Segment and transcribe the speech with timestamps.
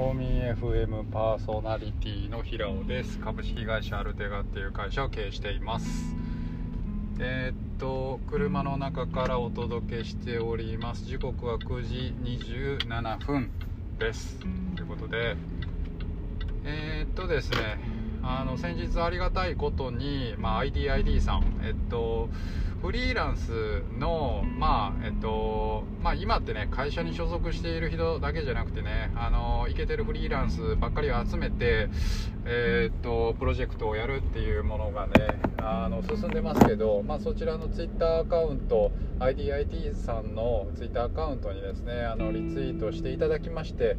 [0.00, 3.18] ホーミー FM パーソナリティの平尾です。
[3.18, 6.16] 株式会社アルテガっていう会社を経営しています。
[7.18, 11.04] えー、っと車の中からお届けしております。
[11.04, 13.50] 時刻は9時27分
[13.98, 14.38] です。
[14.74, 15.36] ということで
[16.64, 17.78] えー、っとですね
[18.22, 22.28] あの先日ありがたいことに、まあ、IDID さんえっと
[22.82, 31.88] フリーランスの、まあえっとまあ、今ってね会社に所属している人だけじゃなくてねあのイケてるフリーランスばっかりを集めて、
[32.46, 35.12] え、っとプロジェクトをやるっていうものがね
[35.58, 43.98] あの進んでますけど、まあ、そちらのツイッターアカウント IDIT さんのツイッターアカウントにですねあのリツイートしていただきまして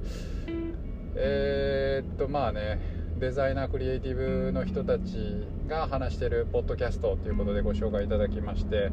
[1.15, 8.91] え、っとまあねデザイナークリエイティブの人たちが話してるポッドキャストということでご紹介いただきまして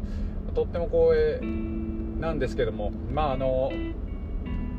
[0.55, 3.73] とっても光栄なんですけどもまああの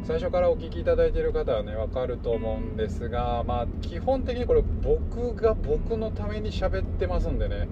[0.03, 7.67] 最初からお聞きいただいている方はね分かると思うんですがまあ基本的にこれ僕が僕のために喋ってますんでね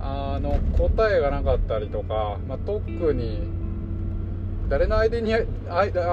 [0.00, 3.42] あの答えがなかったりとか、まあ、特に
[4.68, 5.42] 誰の相手にああ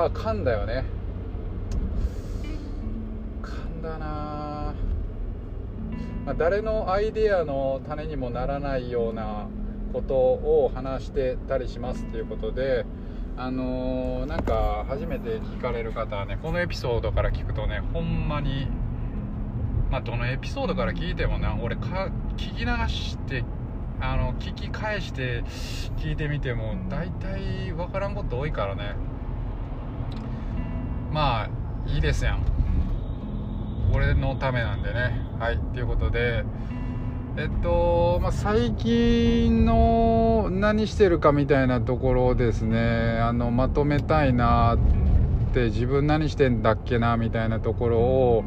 [0.09, 0.83] 噛んだよね。
[3.43, 4.30] 噛んだな
[6.25, 9.47] まあ、誰のアイデアの種にもならないような
[9.91, 12.85] ことを話してたりしますっていうことで
[13.37, 18.67] あのー、なんか初めて聞かれる方はねこのエピソードから聞くとねほんまに
[19.89, 23.43] まあどのエピソードから聞いてもね俺か聞き流して
[23.99, 25.43] あの聞き返して
[25.97, 28.95] 聞いてみても大体分からんこと多いからね。
[31.11, 31.49] まあ
[31.87, 32.60] いいですやん。
[33.93, 35.21] 俺のためなんでね。
[35.39, 35.59] はい。
[35.73, 36.43] ということで。
[37.37, 43.19] えっと、まあ、最近の何してるかみたいなところをですね。
[43.21, 48.43] あのまとめたいなって自分何してんだっけなみたいなところを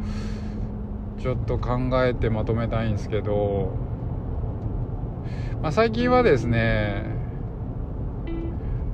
[1.19, 3.73] ちょっと考えてまとめたいんですけど、
[5.63, 7.05] まあ、最近はですね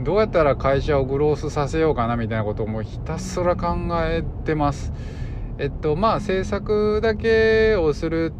[0.00, 4.92] どうやったら会社をグロースさせようかなみたいなことをもうひたすら考えてます。
[5.60, 8.32] えっとまあ制作だけをする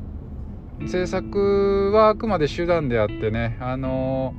[0.89, 4.35] 制作はあくまで手段であってねあの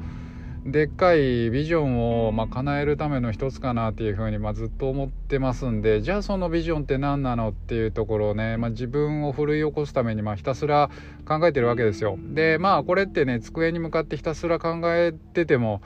[0.66, 10.90] でっかいビジョンを、まあ、叶えるための一つかなっていうふうに、ま、ずっと思ってますんでじゃあそのビジョンって何なのっていうところをね、まあ、自分を奮い起こすために、まあ、ひたすら
[11.28, 12.18] 考えてるわけですよ。
[12.34, 15.82] でまあこれってね机に向かってひたすら考えてても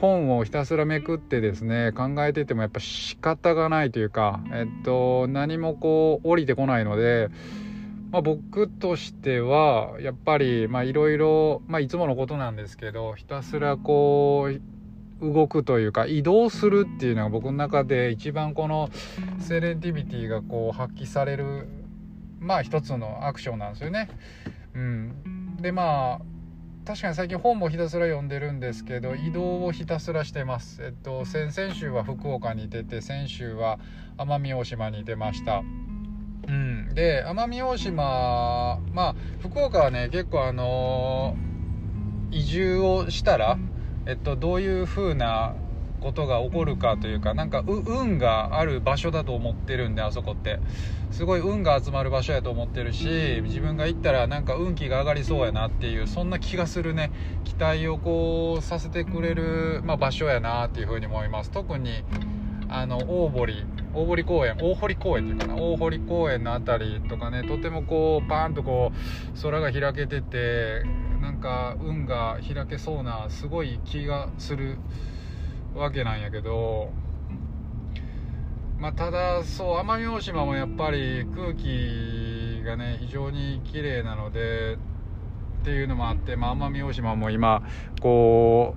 [0.00, 7.28] 本をひたすらめくってですね考えててもやっぱ仕方がないというか、えっと、何もこう降りてこないので、
[8.10, 14.60] まあ、僕としてはやっぱりいろいろいつものことなんですけどひたすらこう
[15.20, 18.88] 動くというか移動するっていうのが僕の中で一番この
[19.40, 21.68] セレンティビティがこう発揮される
[22.38, 24.08] まあ一つのアクションなんですよね。
[24.74, 26.37] うん、でまあ
[26.88, 30.82] 確かに最近本もひたすら読んでるんですけど移動をひたすらしてます。
[30.82, 33.78] えっと先々週は福岡に出て先週は
[34.16, 35.58] 奄美大島に出ました。
[36.48, 36.94] うん。
[36.94, 43.58] で奄美大島まあ福岡はね結構あのー、移住をしたら
[44.06, 45.56] えっとどういう風な
[46.00, 50.60] ことが起こるかというかなんか運がある場所だと思ってるんであそこって。
[51.10, 57.10] すごい運が集まる場所やと思ってるし自分が行ったらなんか運気が上がりそうやなっていうそんな気がするね。
[57.44, 61.50] 期待をこうさせてくれる、まあ、場所やなっていうふうに思います。
[61.50, 62.04] 特に
[62.68, 63.64] あの大堀。
[63.94, 64.56] 大堀公園。
[64.60, 65.56] 大堀公園っていうかな。
[65.56, 70.82] 大堀公園の辺りとかねとてもこうバーンとこう空が開けてて
[71.22, 74.78] なんか運が開けそうなすごい気がする
[75.78, 76.90] わけなんやけど
[78.78, 84.78] まあ、ただそう奄美大島もやっぱり空気がね非常に綺麗なので
[85.62, 87.62] っていうのもあって、まあ、奄美大島も今
[88.00, 88.76] こ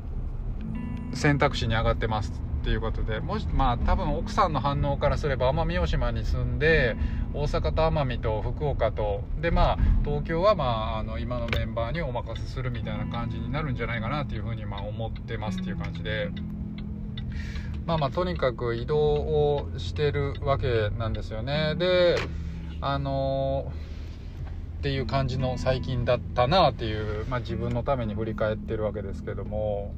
[1.14, 2.32] う選択肢に上がってます
[2.62, 6.96] っていうことでもしまあ多分奥さんの反応からすれば奄美大島に住んで
[7.36, 10.64] 大阪と奄美と福岡とでまあ東京はま
[10.96, 16.32] ああの今のメンバーにお任せするみたいな感じになるんじゃないかなっていうふうにまあ思ってますっていう感じで。
[17.86, 21.76] まあまあとにかく移動をしてるわけなんですよね。
[21.76, 22.18] で
[22.80, 23.72] あの
[24.80, 29.94] っていう感じの最近だったなっていう、まあ、自分のために振り返ってるわけですけども。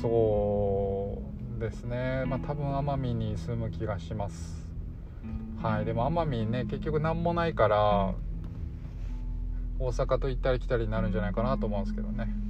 [0.00, 1.22] そ
[1.56, 2.24] うですね。
[2.26, 4.66] まあ多分奄美に住む気がします。
[5.62, 5.84] はい。
[5.84, 8.14] でも奄美ね結局何もないから
[9.78, 12.45] 大阪と行ったり来たりになるんじゃないかなと思うんですけどね。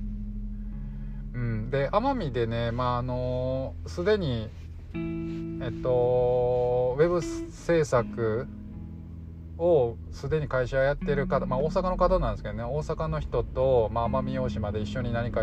[1.36, 4.48] うん、で奄美でねまああのすでに
[4.94, 8.48] えっとウェブ制作
[9.58, 15.42] をすでに会社やってる方、まあ、大阪の方なんですけどね大阪の人と、まあ、奄美大島で一緒に何か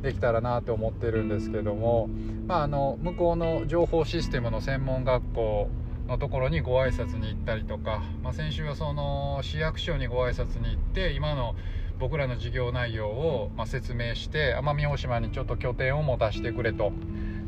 [0.00, 2.08] できたらなと思ってるんですけども、
[2.46, 5.68] まあ、あの向こうの情報システムの専門学校
[6.06, 11.54] のところにご挨拶に行ったりとか、まあ、先週はその市役所にご挨拶に行って今の
[11.98, 16.92] 僕らの事業内容をま説明して奄美大島にちょっと拠点を持たせてくれと。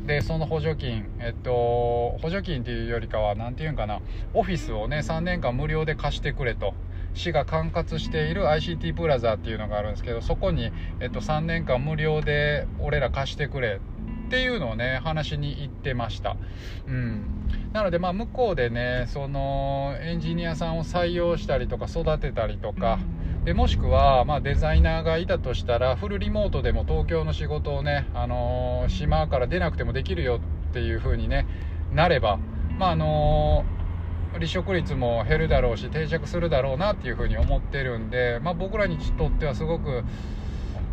[0.05, 4.01] でその補助金えっと補助金っていうよりかは何て言うんかな。
[4.33, 6.73] オフィスをね3年間無料で貸してくれと。
[7.15, 13.79] 市が管轄している ICT プラザっていうのがあるんですけどそこに、えっと、3年間無料で俺ら貸してくれ
[14.27, 16.35] っていうのをね話に行ってました。
[16.87, 17.23] うん。
[17.73, 22.99] なのでまあ向こうでねそのエンジニアさんを採用したりとか育てたりとか
[23.45, 31.45] でもしくは、まあ、デザイナーがいたとしたらフルリモートでも東京の仕事をね、あのー、島から出なくてもできるよっていう風にね
[31.93, 32.39] なれば、
[32.79, 40.03] まああのー、離職率も減るだろうし定着するだろうなっていう風に思ってるんで、まあ、僕らにとってはすごく、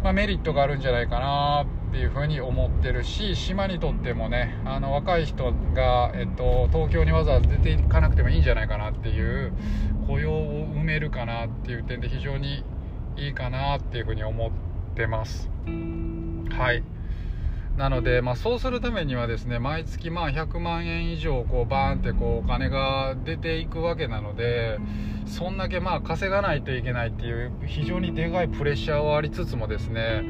[0.04, 9.54] まあ、メリットがあるんじゃないかなっていう風に思ってるし島にとってもねあの若い人が、えっと、東京にわざわざ出ていかなくてもいいんじゃないかなっていう
[10.12, 12.64] 雇用を埋めるかなっていう点で非常に
[13.16, 14.50] いいかなっていうふうに思っ
[14.94, 15.48] てます。
[16.50, 16.84] はい。
[17.78, 24.78] なので、まあ、そうするためにはですね毎月まあ100万円以上こうバーンってこうお金が出ていくわけなので
[25.24, 30.24] そんだけまあ稼がないといけないっていう非常にでかいプレッシャーはありつつもですね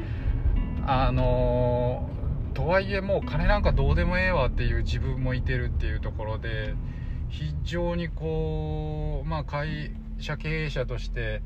[0.87, 6.75] あのー、とはいえもう金なんかどうでもええわっていう自分もいてるっていうところで
[7.33, 11.41] 非常にこうまあ会社経営者として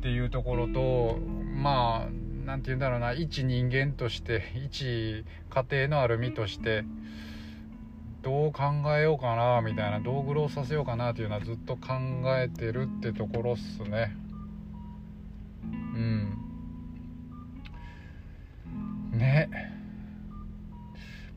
[0.00, 2.10] っていうところとまあ
[2.44, 6.84] 何て言うんだろうな一人間として一家庭のある身として
[8.22, 8.62] どう考
[8.98, 11.92] えようかなみたいなどう苦労させようかなというのはずっと考
[12.36, 14.16] えてるってところっすね。
[15.62, 15.66] う
[15.96, 16.38] ん。
[19.12, 19.48] ね。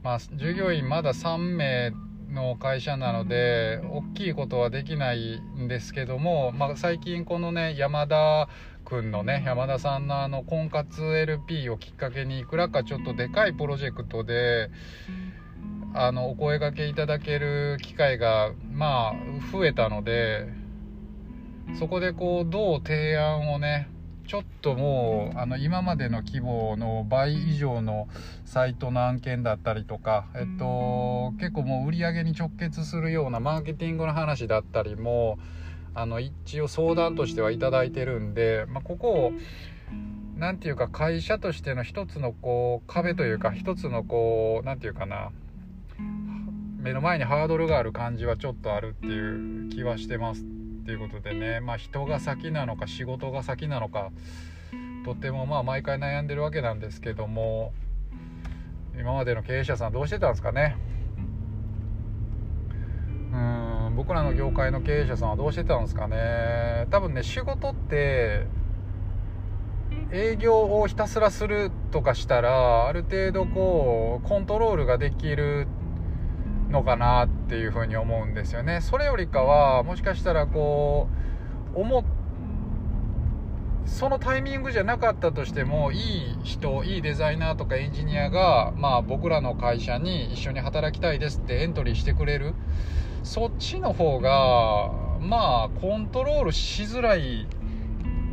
[0.01, 1.91] まあ従業員まだ3名
[2.37, 8.47] の会社なので大きいことはできないんですけども、まあ、最近このね山田
[8.85, 14.69] 君のね山田さんのあの婚活 LP をきっかけにいくらかちょっとでかいプロジェクトで
[15.95, 20.47] あのお声がけいただける機会がまあ増えたので
[21.79, 23.89] そこでこうどう提案をね
[24.27, 28.09] ちょっともうあの今までの規模の倍以上の
[28.43, 35.39] サイトの案件だったりとか、えっと、結構もう売り上げに直結するようなマーケティングの話だったりも
[35.95, 39.31] あの一応相談としては頂いてるんで、まあ、ここを
[40.35, 45.31] 何て言うか会社としての一つのこう壁というか一つのこう何て言うかな
[46.77, 50.56] 目の前にハードルがある感じはちょっとあるっていう気はしてます
[50.87, 54.09] っていうことでね、まあ、人が先なのか仕事が先なのか
[55.03, 57.73] とてもまあ毎回悩んでるわけなんですけども
[58.97, 60.77] 今までの経営者さんどうしてたんですかね？
[63.33, 66.87] うん僕らの業界の経営者さんはどうしてたんですかね？
[66.89, 68.47] 多分ね仕事って
[70.13, 75.67] 営業をひたすらするとかしたらある程度こうコントロールができる
[76.69, 78.81] のかなっていうふうに思うんですよね。
[78.81, 81.07] それよりかはもしかしたらこ
[81.75, 82.03] う思
[83.85, 92.53] そのタイミングじゃなかったとしてもいい人いいデザイナーとかエンジニアが、まあ、僕らの会社に一緒に働きたいですってエントリーしてくれる。
[93.23, 97.47] そっちの方がまあコントロールしづらい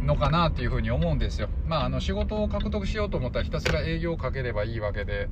[0.04, 1.48] のかなっていうふに思うんですよ。
[1.66, 5.28] まあ、あの仕事を獲得しようと思ったらひたすら営業をかければいいわけで。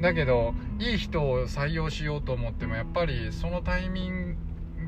[0.00, 4.36] だけどいい人を採用しようと思ってもやっぱりそのタイミン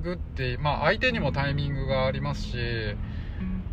[0.02, 2.96] グってまあ相手にもタイミングがありますし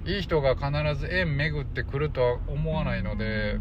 [0.05, 3.59] いい人が必ず縁巡ってくるとは思わないので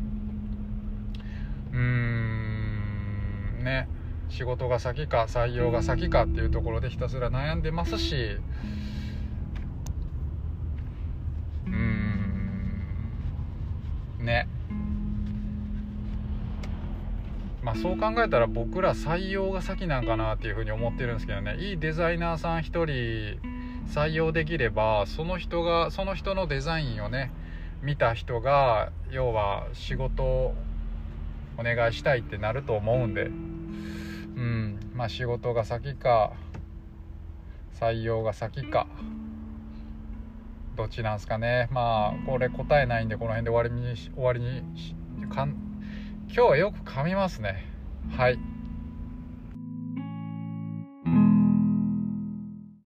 [1.72, 3.88] うーんね。
[4.28, 8.38] 仕事が先か採用が先かっていうところでひたすら悩んでますし
[11.66, 12.72] うーん
[14.18, 14.48] ね。
[17.72, 21.56] まあ、そう考えたら僕ら採用が先なんかなっていうふうに思ってるんですけどね。
[21.58, 23.40] いいデザイナーさん1人
[23.90, 27.32] 採用できればその人がその人のデザインをね
[27.82, 30.54] 見た人が要は仕事を
[31.56, 33.22] お願いしたいってなると思うんで。
[33.22, 34.78] うん。
[34.94, 36.34] まあ仕事が先か
[37.80, 38.86] 採用が先か。
[40.76, 41.68] どっちなんすかね。
[41.72, 45.61] まあこれ答えないんでこの辺で終わりに終わりにかん
[46.34, 47.62] 今日はよく噛みますね。
[48.16, 48.38] はい。